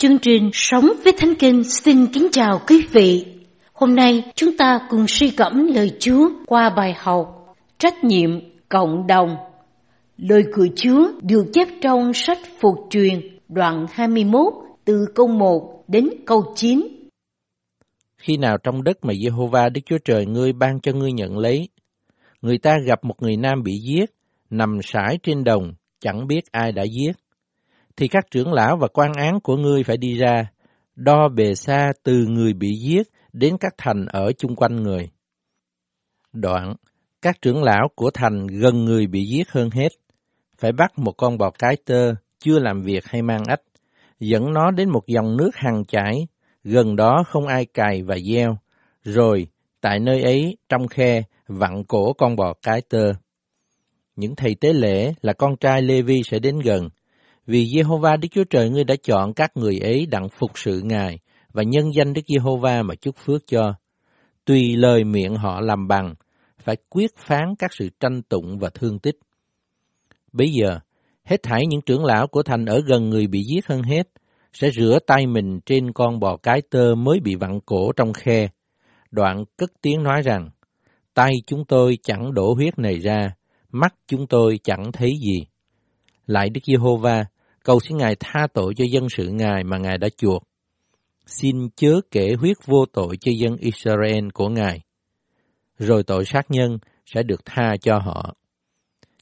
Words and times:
Chương 0.00 0.18
trình 0.18 0.50
Sống 0.52 0.92
với 1.04 1.12
Thánh 1.18 1.34
Kinh 1.34 1.64
xin 1.64 2.06
kính 2.06 2.28
chào 2.32 2.60
quý 2.68 2.86
vị. 2.92 3.26
Hôm 3.72 3.94
nay 3.94 4.22
chúng 4.34 4.56
ta 4.56 4.80
cùng 4.90 5.06
suy 5.08 5.30
gẫm 5.30 5.66
lời 5.66 5.96
Chúa 6.00 6.30
qua 6.46 6.70
bài 6.76 6.94
học 6.98 7.54
Trách 7.78 8.04
nhiệm 8.04 8.30
cộng 8.68 9.06
đồng. 9.06 9.36
Lời 10.16 10.42
của 10.54 10.66
Chúa 10.76 11.08
được 11.22 11.46
chép 11.52 11.68
trong 11.82 12.12
sách 12.14 12.38
Phục 12.60 12.74
truyền 12.90 13.38
đoạn 13.48 13.86
21 13.92 14.52
từ 14.84 15.06
câu 15.14 15.26
1 15.26 15.84
đến 15.88 16.08
câu 16.26 16.52
9. 16.56 16.88
Khi 18.18 18.36
nào 18.36 18.58
trong 18.58 18.84
đất 18.84 19.04
mà 19.04 19.14
Jehovah 19.14 19.72
Đức 19.72 19.80
Chúa 19.86 19.98
Trời 20.04 20.26
ngươi 20.26 20.52
ban 20.52 20.80
cho 20.80 20.92
ngươi 20.92 21.12
nhận 21.12 21.38
lấy, 21.38 21.68
người 22.42 22.58
ta 22.58 22.76
gặp 22.86 23.04
một 23.04 23.22
người 23.22 23.36
nam 23.36 23.62
bị 23.62 23.72
giết, 23.72 24.10
nằm 24.50 24.78
sải 24.82 25.18
trên 25.22 25.44
đồng, 25.44 25.74
chẳng 26.00 26.26
biết 26.26 26.52
ai 26.52 26.72
đã 26.72 26.82
giết 26.82 27.12
thì 28.00 28.08
các 28.08 28.30
trưởng 28.30 28.52
lão 28.52 28.76
và 28.76 28.88
quan 28.88 29.12
án 29.12 29.40
của 29.40 29.56
ngươi 29.56 29.82
phải 29.82 29.96
đi 29.96 30.18
ra, 30.18 30.46
đo 30.96 31.28
bề 31.28 31.54
xa 31.54 31.92
từ 32.02 32.26
người 32.26 32.52
bị 32.52 32.74
giết 32.74 33.02
đến 33.32 33.56
các 33.60 33.74
thành 33.78 34.06
ở 34.06 34.32
chung 34.32 34.56
quanh 34.56 34.76
người. 34.76 35.10
Đoạn, 36.32 36.74
các 37.22 37.42
trưởng 37.42 37.62
lão 37.62 37.88
của 37.94 38.10
thành 38.10 38.46
gần 38.46 38.84
người 38.84 39.06
bị 39.06 39.24
giết 39.24 39.50
hơn 39.50 39.70
hết, 39.70 39.88
phải 40.58 40.72
bắt 40.72 40.98
một 40.98 41.12
con 41.12 41.38
bò 41.38 41.50
cái 41.50 41.76
tơ 41.84 42.14
chưa 42.38 42.58
làm 42.58 42.82
việc 42.82 43.04
hay 43.06 43.22
mang 43.22 43.44
ách, 43.44 43.60
dẫn 44.20 44.52
nó 44.52 44.70
đến 44.70 44.88
một 44.90 45.06
dòng 45.06 45.36
nước 45.36 45.50
hằng 45.54 45.84
chảy, 45.84 46.26
gần 46.64 46.96
đó 46.96 47.24
không 47.26 47.46
ai 47.46 47.64
cài 47.64 48.02
và 48.02 48.18
gieo, 48.18 48.58
rồi 49.04 49.46
tại 49.80 50.00
nơi 50.00 50.22
ấy 50.22 50.56
trong 50.68 50.88
khe 50.88 51.22
vặn 51.48 51.84
cổ 51.84 52.12
con 52.12 52.36
bò 52.36 52.54
cái 52.62 52.80
tơ. 52.88 53.12
Những 54.16 54.36
thầy 54.36 54.54
tế 54.54 54.72
lễ 54.72 55.14
là 55.22 55.32
con 55.32 55.56
trai 55.56 55.82
Lê 55.82 56.02
Vi 56.02 56.22
sẽ 56.22 56.38
đến 56.38 56.58
gần, 56.58 56.88
vì 57.50 57.64
Jehovah 57.64 58.20
Đức 58.20 58.28
Chúa 58.30 58.44
Trời 58.44 58.70
ngươi 58.70 58.84
đã 58.84 58.94
chọn 59.02 59.34
các 59.34 59.56
người 59.56 59.78
ấy 59.78 60.06
đặng 60.06 60.28
phục 60.28 60.50
sự 60.54 60.80
Ngài 60.84 61.18
và 61.52 61.62
nhân 61.62 61.94
danh 61.94 62.12
Đức 62.12 62.20
Giê-hô-va 62.26 62.82
mà 62.82 62.94
chúc 62.94 63.16
phước 63.16 63.46
cho. 63.46 63.74
Tùy 64.44 64.76
lời 64.76 65.04
miệng 65.04 65.34
họ 65.34 65.60
làm 65.60 65.88
bằng, 65.88 66.14
phải 66.58 66.76
quyết 66.88 67.10
phán 67.18 67.54
các 67.58 67.70
sự 67.78 67.88
tranh 68.00 68.22
tụng 68.22 68.58
và 68.58 68.70
thương 68.74 68.98
tích. 68.98 69.18
Bây 70.32 70.52
giờ, 70.52 70.78
hết 71.24 71.42
thảy 71.42 71.66
những 71.66 71.80
trưởng 71.80 72.04
lão 72.04 72.26
của 72.26 72.42
thành 72.42 72.64
ở 72.66 72.80
gần 72.86 73.10
người 73.10 73.26
bị 73.26 73.42
giết 73.42 73.66
hơn 73.66 73.82
hết, 73.82 74.08
sẽ 74.52 74.70
rửa 74.70 74.98
tay 75.06 75.26
mình 75.26 75.60
trên 75.66 75.92
con 75.92 76.20
bò 76.20 76.36
cái 76.36 76.62
tơ 76.70 76.94
mới 76.94 77.20
bị 77.20 77.34
vặn 77.34 77.60
cổ 77.60 77.92
trong 77.92 78.12
khe. 78.12 78.48
Đoạn 79.10 79.44
cất 79.56 79.70
tiếng 79.82 80.02
nói 80.02 80.22
rằng, 80.22 80.50
tay 81.14 81.32
chúng 81.46 81.64
tôi 81.64 81.98
chẳng 82.02 82.34
đổ 82.34 82.54
huyết 82.54 82.78
này 82.78 82.98
ra, 82.98 83.30
mắt 83.72 83.94
chúng 84.06 84.26
tôi 84.26 84.58
chẳng 84.64 84.92
thấy 84.92 85.10
gì. 85.10 85.46
Lại 86.26 86.50
Đức 86.50 86.60
Giê-hô-va, 86.64 87.24
cầu 87.64 87.80
xin 87.80 87.96
Ngài 87.96 88.16
tha 88.20 88.46
tội 88.54 88.74
cho 88.76 88.84
dân 88.90 89.08
sự 89.08 89.28
Ngài 89.28 89.64
mà 89.64 89.78
Ngài 89.78 89.98
đã 89.98 90.08
chuộc. 90.16 90.42
Xin 91.26 91.68
chớ 91.76 92.00
kể 92.10 92.34
huyết 92.40 92.56
vô 92.66 92.84
tội 92.92 93.16
cho 93.20 93.32
dân 93.38 93.56
Israel 93.56 94.28
của 94.34 94.48
Ngài. 94.48 94.80
Rồi 95.78 96.02
tội 96.02 96.24
sát 96.24 96.50
nhân 96.50 96.78
sẽ 97.06 97.22
được 97.22 97.44
tha 97.44 97.76
cho 97.80 97.98
họ. 97.98 98.34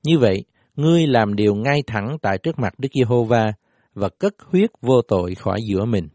Như 0.02 0.18
vậy, 0.18 0.44
ngươi 0.76 1.06
làm 1.06 1.36
điều 1.36 1.54
ngay 1.54 1.82
thẳng 1.86 2.16
tại 2.22 2.38
trước 2.38 2.58
mặt 2.58 2.74
Đức 2.78 2.88
Giê-hô-va 2.94 3.52
và 3.94 4.08
cất 4.08 4.34
huyết 4.46 4.70
vô 4.80 5.02
tội 5.02 5.34
khỏi 5.34 5.60
giữa 5.68 5.84
mình. 5.84 6.08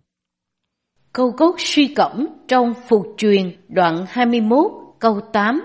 Câu 1.13 1.31
cốt 1.38 1.55
suy 1.57 1.94
cẩm 1.95 2.27
trong 2.47 2.73
Phục 2.88 3.05
truyền 3.17 3.61
đoạn 3.67 4.05
21 4.09 4.71
câu 4.99 5.21
8 5.33 5.61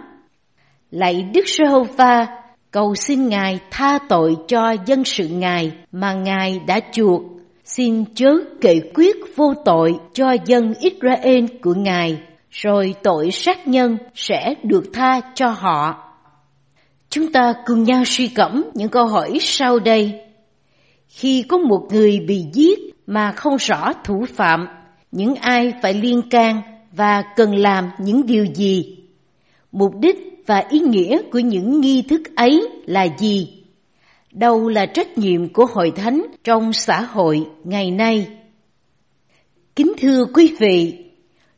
Lạy 0.90 1.22
Đức 1.34 1.44
Giê-hô-va, 1.46 2.26
cầu 2.70 2.94
xin 2.94 3.28
Ngài 3.28 3.60
tha 3.70 3.98
tội 4.08 4.36
cho 4.48 4.74
dân 4.86 5.04
sự 5.04 5.28
Ngài 5.28 5.72
mà 5.92 6.12
Ngài 6.12 6.60
đã 6.66 6.80
chuộc. 6.92 7.22
Xin 7.64 8.04
chớ 8.14 8.38
kể 8.60 8.80
quyết 8.94 9.16
vô 9.36 9.54
tội 9.64 9.94
cho 10.12 10.36
dân 10.46 10.74
Israel 10.80 11.44
của 11.62 11.74
Ngài, 11.74 12.18
rồi 12.50 12.94
tội 13.02 13.30
sát 13.30 13.68
nhân 13.68 13.96
sẽ 14.14 14.54
được 14.62 14.84
tha 14.92 15.20
cho 15.34 15.48
họ. 15.48 15.94
Chúng 17.10 17.32
ta 17.32 17.52
cùng 17.66 17.82
nhau 17.82 18.02
suy 18.06 18.28
cẩm 18.28 18.64
những 18.74 18.88
câu 18.88 19.06
hỏi 19.06 19.38
sau 19.40 19.78
đây. 19.78 20.20
Khi 21.08 21.42
có 21.48 21.58
một 21.58 21.86
người 21.90 22.20
bị 22.20 22.44
giết 22.52 22.78
mà 23.06 23.32
không 23.32 23.56
rõ 23.56 23.92
thủ 24.04 24.24
phạm, 24.34 24.66
những 25.12 25.34
ai 25.34 25.72
phải 25.82 25.94
liên 25.94 26.22
can 26.30 26.62
và 26.92 27.22
cần 27.36 27.54
làm 27.54 27.90
những 27.98 28.26
điều 28.26 28.44
gì? 28.44 28.96
Mục 29.72 29.92
đích 30.00 30.37
và 30.48 30.64
ý 30.70 30.78
nghĩa 30.78 31.22
của 31.32 31.38
những 31.38 31.80
nghi 31.80 32.02
thức 32.02 32.22
ấy 32.36 32.68
là 32.86 33.06
gì? 33.18 33.64
Đâu 34.32 34.68
là 34.68 34.86
trách 34.86 35.18
nhiệm 35.18 35.52
của 35.52 35.66
hội 35.66 35.92
thánh 35.96 36.26
trong 36.44 36.72
xã 36.72 37.00
hội 37.00 37.46
ngày 37.64 37.90
nay? 37.90 38.26
Kính 39.76 39.92
thưa 39.98 40.24
quý 40.34 40.56
vị, 40.58 41.04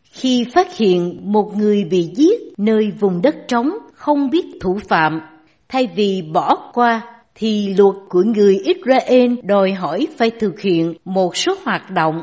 khi 0.03 0.45
phát 0.55 0.77
hiện 0.77 1.21
một 1.23 1.57
người 1.57 1.85
bị 1.85 2.11
giết 2.15 2.41
nơi 2.57 2.91
vùng 3.01 3.23
đất 3.23 3.37
trống 3.49 3.71
không 3.95 4.31
biết 4.31 4.47
thủ 4.61 4.79
phạm, 4.89 5.21
thay 5.69 5.89
vì 5.95 6.23
bỏ 6.23 6.71
qua 6.73 7.03
thì 7.35 7.75
luật 7.79 7.97
của 8.09 8.23
người 8.23 8.59
Israel 8.65 9.35
đòi 9.43 9.73
hỏi 9.73 10.07
phải 10.17 10.31
thực 10.31 10.61
hiện 10.61 10.95
một 11.05 11.37
số 11.37 11.55
hoạt 11.65 11.91
động. 11.91 12.23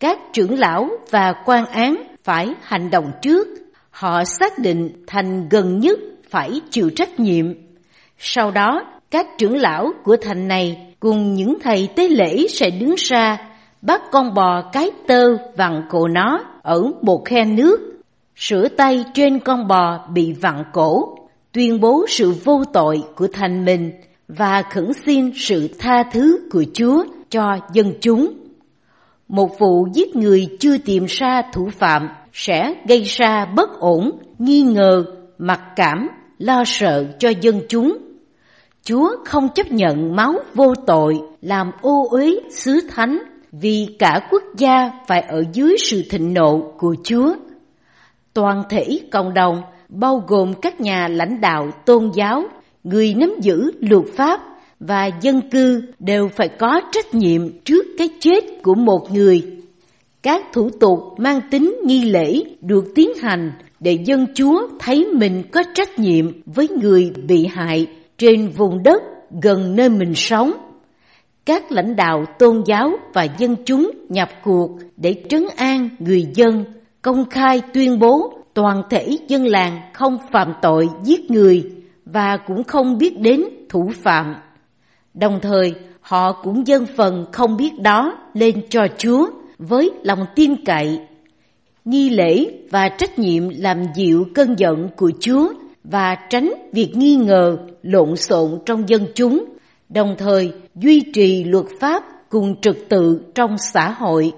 Các 0.00 0.18
trưởng 0.32 0.58
lão 0.58 0.88
và 1.10 1.32
quan 1.44 1.66
án 1.66 2.02
phải 2.24 2.48
hành 2.62 2.90
động 2.90 3.10
trước 3.22 3.48
họ 3.92 4.24
xác 4.24 4.58
định 4.58 5.04
thành 5.06 5.48
gần 5.48 5.78
nhất 5.78 5.98
phải 6.30 6.60
chịu 6.70 6.90
trách 6.96 7.20
nhiệm. 7.20 7.46
Sau 8.18 8.50
đó, 8.50 8.84
các 9.10 9.26
trưởng 9.38 9.56
lão 9.56 9.92
của 10.04 10.16
thành 10.16 10.48
này 10.48 10.94
cùng 11.00 11.34
những 11.34 11.58
thầy 11.62 11.88
tế 11.96 12.08
lễ 12.08 12.46
sẽ 12.48 12.70
đứng 12.70 12.94
ra 12.98 13.38
bắt 13.82 14.02
con 14.12 14.34
bò 14.34 14.62
cái 14.72 14.90
tơ 15.06 15.36
vặn 15.56 15.82
cổ 15.90 16.08
nó 16.08 16.44
ở 16.62 16.82
một 17.02 17.24
khe 17.24 17.44
nước, 17.44 18.00
sửa 18.36 18.68
tay 18.68 19.04
trên 19.14 19.38
con 19.38 19.68
bò 19.68 20.06
bị 20.12 20.32
vặn 20.32 20.64
cổ, 20.72 21.18
tuyên 21.52 21.80
bố 21.80 22.06
sự 22.08 22.34
vô 22.44 22.64
tội 22.72 23.02
của 23.16 23.28
thành 23.32 23.64
mình 23.64 23.92
và 24.28 24.62
khẩn 24.62 24.92
xin 25.06 25.30
sự 25.36 25.68
tha 25.78 26.02
thứ 26.12 26.48
của 26.52 26.64
Chúa 26.74 27.04
cho 27.30 27.58
dân 27.72 27.92
chúng. 28.00 28.32
Một 29.28 29.58
vụ 29.58 29.86
giết 29.94 30.16
người 30.16 30.56
chưa 30.60 30.78
tìm 30.78 31.04
ra 31.08 31.42
thủ 31.52 31.68
phạm 31.78 32.08
sẽ 32.32 32.74
gây 32.88 33.02
ra 33.02 33.44
bất 33.44 33.80
ổn, 33.80 34.10
nghi 34.38 34.62
ngờ, 34.62 35.04
mặc 35.38 35.60
cảm, 35.76 36.08
lo 36.38 36.62
sợ 36.66 37.04
cho 37.18 37.28
dân 37.40 37.60
chúng. 37.68 37.98
Chúa 38.84 39.08
không 39.24 39.48
chấp 39.54 39.72
nhận 39.72 40.16
máu 40.16 40.34
vô 40.54 40.74
tội 40.86 41.20
làm 41.40 41.70
ô 41.80 42.08
uế 42.10 42.40
xứ 42.50 42.80
thánh 42.90 43.18
vì 43.52 43.96
cả 43.98 44.28
quốc 44.30 44.42
gia 44.56 44.90
phải 45.06 45.20
ở 45.20 45.44
dưới 45.52 45.76
sự 45.78 46.02
thịnh 46.10 46.34
nộ 46.34 46.72
của 46.78 46.96
Chúa. 47.04 47.34
Toàn 48.34 48.62
thể 48.70 49.00
cộng 49.12 49.34
đồng 49.34 49.62
bao 49.88 50.24
gồm 50.26 50.54
các 50.62 50.80
nhà 50.80 51.08
lãnh 51.08 51.40
đạo 51.40 51.70
tôn 51.86 52.10
giáo, 52.14 52.42
người 52.84 53.14
nắm 53.14 53.34
giữ 53.40 53.70
luật 53.80 54.04
pháp 54.14 54.40
và 54.80 55.10
dân 55.20 55.40
cư 55.50 55.82
đều 55.98 56.28
phải 56.28 56.48
có 56.48 56.80
trách 56.92 57.14
nhiệm 57.14 57.62
trước 57.64 57.86
cái 57.98 58.08
chết 58.20 58.44
của 58.62 58.74
một 58.74 59.12
người 59.12 59.61
các 60.22 60.42
thủ 60.52 60.70
tục 60.80 60.98
mang 61.18 61.40
tính 61.50 61.76
nghi 61.84 62.04
lễ 62.04 62.42
được 62.60 62.84
tiến 62.94 63.08
hành 63.22 63.52
để 63.80 63.98
dân 64.04 64.26
chúa 64.34 64.68
thấy 64.78 65.06
mình 65.14 65.42
có 65.52 65.62
trách 65.74 65.98
nhiệm 65.98 66.42
với 66.46 66.68
người 66.68 67.12
bị 67.28 67.46
hại 67.46 67.86
trên 68.18 68.48
vùng 68.48 68.82
đất 68.82 69.02
gần 69.42 69.76
nơi 69.76 69.88
mình 69.88 70.14
sống. 70.14 70.52
Các 71.46 71.72
lãnh 71.72 71.96
đạo 71.96 72.24
tôn 72.38 72.62
giáo 72.66 72.92
và 73.14 73.22
dân 73.38 73.56
chúng 73.64 73.90
nhập 74.08 74.28
cuộc 74.42 74.70
để 74.96 75.22
trấn 75.28 75.46
an 75.56 75.88
người 75.98 76.26
dân, 76.34 76.64
công 77.02 77.30
khai 77.30 77.62
tuyên 77.72 77.98
bố 77.98 78.32
toàn 78.54 78.82
thể 78.90 79.18
dân 79.28 79.46
làng 79.46 79.80
không 79.92 80.18
phạm 80.32 80.52
tội 80.62 80.88
giết 81.04 81.30
người 81.30 81.70
và 82.04 82.36
cũng 82.36 82.64
không 82.64 82.98
biết 82.98 83.18
đến 83.20 83.44
thủ 83.68 83.90
phạm. 84.02 84.34
Đồng 85.14 85.38
thời, 85.42 85.74
họ 86.00 86.32
cũng 86.32 86.66
dâng 86.66 86.86
phần 86.96 87.26
không 87.32 87.56
biết 87.56 87.80
đó 87.80 88.18
lên 88.34 88.54
cho 88.68 88.86
Chúa 88.98 89.26
với 89.68 89.90
lòng 90.02 90.24
tin 90.34 90.64
cậy. 90.64 91.00
Nghi 91.84 92.10
lễ 92.10 92.46
và 92.70 92.88
trách 92.88 93.18
nhiệm 93.18 93.48
làm 93.48 93.82
dịu 93.96 94.24
cơn 94.34 94.54
giận 94.58 94.88
của 94.96 95.10
Chúa 95.20 95.48
và 95.84 96.16
tránh 96.30 96.52
việc 96.72 96.96
nghi 96.96 97.16
ngờ 97.16 97.56
lộn 97.82 98.16
xộn 98.16 98.58
trong 98.66 98.88
dân 98.88 99.06
chúng, 99.14 99.44
đồng 99.88 100.14
thời 100.18 100.52
duy 100.74 101.02
trì 101.14 101.44
luật 101.44 101.66
pháp 101.80 102.02
cùng 102.28 102.60
trật 102.60 102.76
tự 102.88 103.20
trong 103.34 103.56
xã 103.72 103.90
hội. 103.90 104.32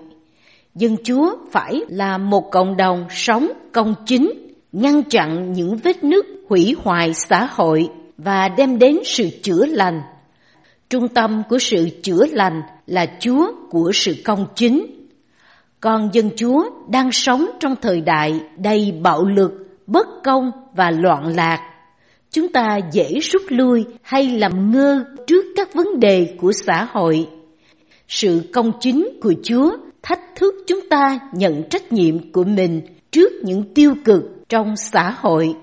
Dân 0.75 0.97
Chúa 1.05 1.37
phải 1.53 1.81
là 1.89 2.19
một 2.19 2.51
cộng 2.51 2.77
đồng 2.77 3.07
sống 3.11 3.49
công 3.73 3.95
chính, 4.07 4.33
ngăn 4.73 5.03
chặn 5.03 5.53
những 5.53 5.77
vết 5.77 6.05
nứt 6.05 6.27
hủy 6.49 6.75
hoại 6.83 7.15
xã 7.15 7.49
hội 7.53 7.89
và 8.19 8.49
đem 8.49 8.79
đến 8.79 8.99
sự 9.05 9.29
chữa 9.43 9.67
lành. 9.67 10.03
Trung 10.91 11.09
tâm 11.09 11.43
của 11.49 11.59
sự 11.59 11.89
chữa 12.03 12.27
lành 12.33 12.63
là 12.87 13.07
Chúa 13.21 13.53
của 13.71 13.91
sự 13.95 14.15
công 14.25 14.47
chính. 14.55 15.04
Còn 15.85 16.09
dân 16.13 16.31
Chúa 16.37 16.71
đang 16.89 17.13
sống 17.13 17.47
trong 17.61 17.75
thời 17.83 18.01
đại 18.01 18.41
đầy 18.57 18.93
bạo 19.03 19.25
lực, 19.25 19.53
bất 19.87 20.07
công 20.25 20.51
và 20.77 20.91
loạn 20.91 21.27
lạc. 21.37 21.61
Chúng 22.31 22.49
ta 22.53 22.79
dễ 22.93 23.19
rút 23.19 23.43
lui 23.49 23.85
hay 24.03 24.31
làm 24.39 24.71
ngơ 24.71 25.05
trước 25.27 25.45
các 25.57 25.75
vấn 25.75 26.01
đề 26.01 26.37
của 26.41 26.53
xã 26.53 26.89
hội. 26.93 27.29
Sự 28.09 28.43
công 28.53 28.73
chính 28.81 29.09
của 29.23 29.35
Chúa 29.43 29.77
thách 30.03 30.21
thức 30.37 30.55
chúng 30.67 30.89
ta 30.91 31.19
nhận 31.33 31.69
trách 31.71 31.93
nhiệm 31.93 32.33
của 32.33 32.45
mình 32.45 32.81
trước 33.11 33.33
những 33.43 33.75
tiêu 33.75 33.95
cực 34.05 34.23
trong 34.49 34.77
xã 34.77 35.11
hội. 35.21 35.55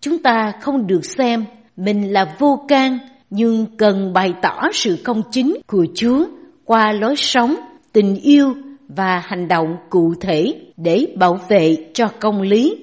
Chúng 0.00 0.18
ta 0.18 0.52
không 0.60 0.86
được 0.86 1.04
xem 1.04 1.44
mình 1.76 2.12
là 2.12 2.36
vô 2.38 2.64
can 2.68 2.98
nhưng 3.30 3.66
cần 3.76 4.12
bày 4.12 4.34
tỏ 4.42 4.60
sự 4.72 4.98
công 5.04 5.22
chính 5.30 5.56
của 5.66 5.86
Chúa 5.94 6.26
qua 6.64 6.92
lối 6.92 7.16
sống, 7.16 7.54
tình 7.92 8.16
yêu 8.22 8.54
và 8.96 9.18
hành 9.24 9.48
động 9.48 9.76
cụ 9.90 10.14
thể 10.20 10.54
để 10.76 11.06
bảo 11.16 11.38
vệ 11.48 11.76
cho 11.94 12.08
công 12.20 12.42
lý. 12.42 12.76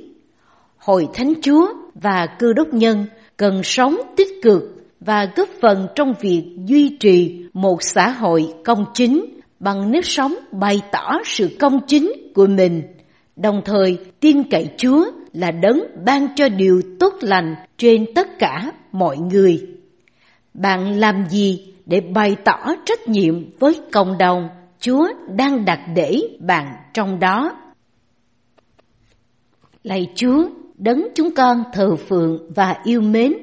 Hội 0.78 1.08
Thánh 1.14 1.34
Chúa 1.42 1.68
và 1.96 2.28
cơ 2.40 2.54
đốc 2.54 2.74
nhân 2.74 3.06
cần 3.38 3.64
sống 3.64 3.98
tích 4.16 4.42
cực 4.44 4.64
và 5.00 5.28
góp 5.36 5.50
phần 5.62 5.88
trong 5.96 6.14
việc 6.22 6.44
duy 6.66 6.98
trì 7.00 7.46
một 7.54 7.84
xã 7.84 8.10
hội 8.10 8.54
công 8.66 8.86
chính 8.94 9.26
bằng 9.60 9.92
nếp 9.92 10.06
sống 10.06 10.36
bày 10.52 10.82
tỏ 10.92 11.18
sự 11.26 11.50
công 11.60 11.80
chính 11.88 12.12
của 12.36 12.48
mình, 12.48 12.82
đồng 13.36 13.62
thời 13.66 13.98
tin 14.20 14.44
cậy 14.50 14.70
Chúa 14.78 15.06
là 15.34 15.52
đấng 15.52 15.84
ban 16.06 16.28
cho 16.36 16.50
điều 16.50 16.82
tốt 17.00 17.14
lành 17.22 17.56
trên 17.78 18.06
tất 18.16 18.40
cả 18.40 18.72
mọi 18.92 19.18
người. 19.18 19.68
Bạn 20.54 21.00
làm 21.00 21.30
gì 21.30 21.74
để 21.86 22.02
bày 22.02 22.36
tỏ 22.44 22.76
trách 22.86 23.08
nhiệm 23.08 23.60
với 23.60 23.76
cộng 23.92 24.18
đồng 24.18 24.50
Chúa 24.80 25.08
đang 25.36 25.66
đặt 25.66 25.80
để 25.96 26.22
bạn 26.40 26.76
trong 26.94 27.20
đó? 27.20 27.52
Lạy 29.84 30.08
Chúa, 30.16 30.50
đấng 30.78 31.08
chúng 31.16 31.36
con 31.36 31.64
thờ 31.74 31.96
phượng 31.96 32.54
và 32.56 32.76
yêu 32.84 33.02
mến, 33.02 33.34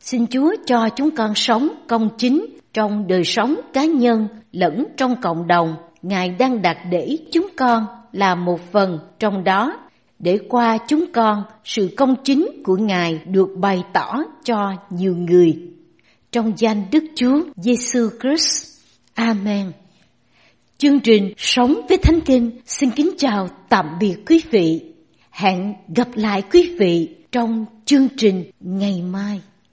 xin 0.00 0.26
Chúa 0.26 0.54
cho 0.66 0.88
chúng 0.96 1.10
con 1.10 1.34
sống 1.34 1.68
công 1.88 2.08
chính 2.18 2.46
trong 2.72 3.06
đời 3.06 3.24
sống 3.24 3.60
cá 3.72 3.84
nhân 3.84 4.28
lẫn 4.52 4.86
trong 4.96 5.20
cộng 5.20 5.46
đồng 5.46 5.76
Ngài 6.02 6.28
đang 6.28 6.62
đặt 6.62 6.78
để 6.90 7.18
chúng 7.32 7.46
con 7.56 7.86
là 8.12 8.34
một 8.34 8.60
phần 8.72 8.98
trong 9.18 9.44
đó 9.44 9.78
để 10.18 10.38
qua 10.48 10.78
chúng 10.88 11.04
con 11.12 11.42
sự 11.64 11.90
công 11.96 12.14
chính 12.24 12.62
của 12.64 12.76
Ngài 12.76 13.20
được 13.26 13.48
bày 13.56 13.84
tỏ 13.92 14.22
cho 14.44 14.72
nhiều 14.90 15.16
người. 15.16 15.62
Trong 16.32 16.52
danh 16.56 16.84
Đức 16.92 17.04
Chúa 17.14 17.40
Giêsu 17.56 18.08
Christ. 18.20 18.80
Amen. 19.14 19.72
Chương 20.80 21.00
trình 21.00 21.32
Sống 21.36 21.80
với 21.88 21.98
Thánh 21.98 22.20
Kinh 22.20 22.50
xin 22.66 22.90
kính 22.90 23.10
chào 23.18 23.48
tạm 23.68 23.86
biệt 24.00 24.16
quý 24.26 24.42
vị. 24.50 24.80
Hẹn 25.30 25.74
gặp 25.96 26.08
lại 26.14 26.42
quý 26.52 26.76
vị 26.78 27.08
trong 27.32 27.64
chương 27.84 28.08
trình 28.16 28.44
ngày 28.60 29.02
mai. 29.02 29.40